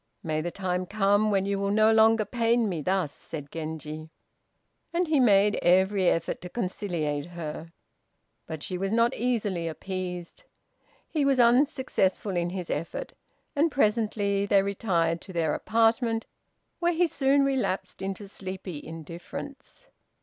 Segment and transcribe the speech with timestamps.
[0.23, 4.09] May the time come when you will no longer pain me thus," said Genji;
[4.91, 7.71] and he made every effort to conciliate her.
[8.47, 10.41] But she was not easily appeased.
[11.07, 13.13] He was unsuccessful in his effort,
[13.55, 16.25] and presently they retired to their apartment,
[16.79, 19.91] where he soon relapsed into sleepy indifference.